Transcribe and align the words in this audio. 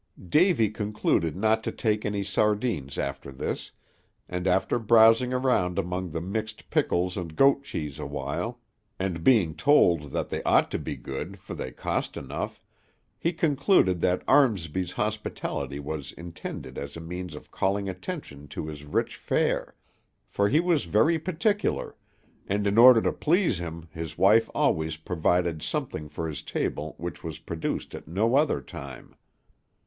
Davy 0.29 0.71
concluded 0.71 1.35
not 1.35 1.63
to 1.63 1.71
take 1.71 2.03
any 2.07 2.23
sardines 2.23 2.97
after 2.97 3.31
this, 3.31 3.71
and 4.27 4.47
after 4.47 4.79
browsing 4.79 5.31
around 5.31 5.77
among 5.77 6.09
the 6.09 6.19
mixed 6.19 6.71
pickles 6.71 7.15
and 7.17 7.35
goat 7.35 7.63
cheese 7.63 7.99
awhile, 7.99 8.59
and 8.97 9.23
being 9.23 9.53
told 9.53 10.11
that 10.11 10.29
they 10.29 10.41
ought 10.41 10.71
to 10.71 10.79
be 10.79 10.95
good, 10.95 11.37
for 11.37 11.53
they 11.53 11.71
cost 11.71 12.17
enough, 12.17 12.63
he 13.19 13.31
concluded 13.31 14.01
that 14.01 14.23
Armsby's 14.27 14.93
hospitality 14.93 15.79
was 15.79 16.11
intended 16.13 16.79
as 16.79 16.97
a 16.97 16.99
means 16.99 17.35
of 17.35 17.51
calling 17.51 17.87
attention 17.87 18.47
to 18.47 18.65
his 18.65 18.83
rich 18.85 19.17
fare; 19.17 19.75
for 20.27 20.49
he 20.49 20.59
was 20.59 20.85
very 20.85 21.19
particular, 21.19 21.95
and 22.47 22.65
in 22.65 22.79
order 22.79 23.03
to 23.03 23.13
please 23.13 23.59
him 23.59 23.87
his 23.93 24.17
wife 24.17 24.49
always 24.55 24.97
provided 24.97 25.61
something 25.61 26.09
for 26.09 26.27
his 26.27 26.41
table 26.41 26.95
which 26.97 27.23
was 27.23 27.37
produced 27.37 27.93
at 27.93 28.07
no 28.07 28.33
other 28.33 28.61
time. 28.61 29.13